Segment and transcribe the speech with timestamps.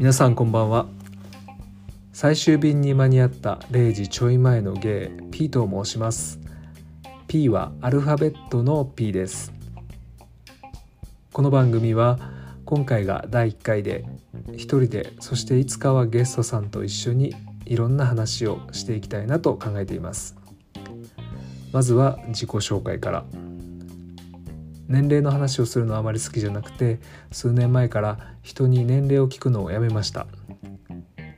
[0.00, 0.86] 皆さんこんばんは。
[2.14, 6.40] 最終便に間に合った0時ちょい前のゲイ P と申します。
[7.26, 9.52] P はアルファベットの P です。
[11.34, 12.18] この番組は
[12.64, 14.06] 今回が第1回で
[14.54, 17.34] 一人でそしていつかはゲストさんと一緒に
[17.66, 20.34] いろんな話をしていきたいなと考えています。
[21.72, 23.24] まずは自己紹介から。
[24.90, 26.98] 年齢の話をするのはあまり好きじゃなくて
[27.30, 30.26] 数年前から人に年齢を聞くのをやめました。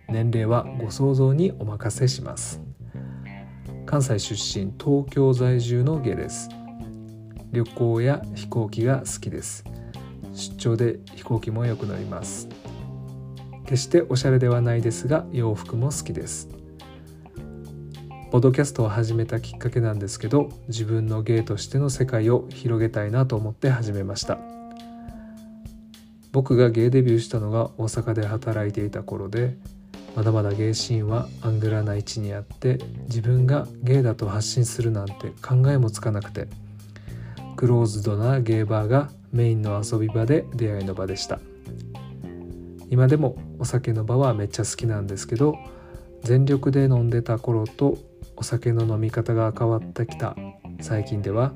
[0.08, 2.62] 年齢はご想像にお任せします。
[3.84, 6.48] 関西出身東京在住のゲです。
[7.52, 9.64] 旅行や飛行機が好きです。
[10.32, 12.48] 出張で飛行機もよく乗ります。
[13.66, 16.48] 決しておしゃれではないですが洋服も好きです。
[18.32, 24.38] ポッドキャストを始めたきっかけなんですけど自分の芸としての世界を広げたいなと思って始めました。
[26.32, 29.58] 僕が芸デビューしたのが大阪で働いていた頃で
[30.16, 36.48] まだまだ芸シーンはアングラな位置にあって自分が芸だと発信するなんて考えもつかなくて
[37.56, 41.38] クローズドなゲーバーがメインの遊び場で出会いの場でした。
[42.88, 45.54] 今でもお酒の場はめっちゃ好きなんですけど
[46.22, 47.98] 全力で飲んでた頃と
[48.36, 50.36] お酒の飲み方が変わってきた
[50.80, 51.52] 最近では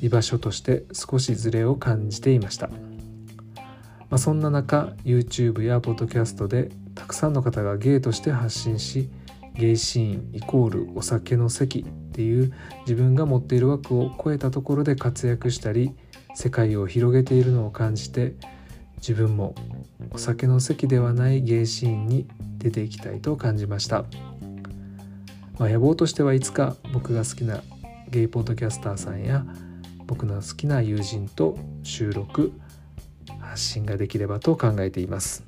[0.00, 2.76] 居場所として少しズレを感じていました、ま
[4.12, 9.10] あ、そんな中 YouTube やポッドキャストでたくさんの方がゲイとして発信し
[9.54, 15.94] ゲイシーンイコールお酒の席っていう自分が持っている枠を超えたところで活躍したり
[16.34, 18.34] 世界を広げているのを感じて
[18.96, 19.54] 自分も
[20.10, 22.26] お酒の席ではないゲイシーンに
[22.58, 24.04] 出ていきたいと感じました。
[25.58, 27.62] まあ、野望としてはいつか僕が好きな
[28.08, 29.44] ゲイポッドキャスターさんや
[30.06, 32.52] 僕の好きな友人と収録
[33.40, 35.44] 発信ができればと考えています。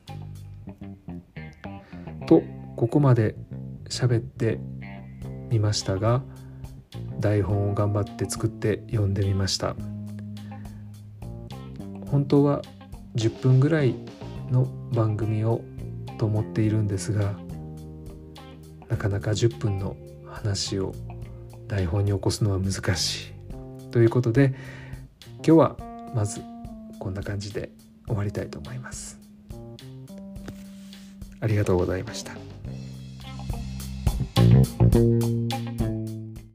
[2.26, 2.42] と
[2.76, 3.34] ここまで
[3.88, 4.58] 喋って
[5.50, 6.22] みましたが
[7.20, 9.76] 台本を頑張って作って読んでみました
[12.10, 12.62] 本当は
[13.14, 13.94] 10分ぐらい
[14.50, 15.62] の番組を
[16.18, 17.34] と思っているんですが
[18.88, 19.96] なかなか10分の
[20.26, 20.94] 話を
[21.68, 23.34] 台本に起こすのは難しい。
[23.90, 24.54] ということで
[25.36, 25.76] 今日は
[26.14, 26.40] まず
[26.98, 27.70] こんな感じで
[28.06, 29.18] 終わりたいと思います。
[31.40, 32.32] ありがとうございました。